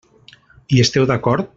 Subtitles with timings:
[0.77, 1.49] Hi esteu d'acord?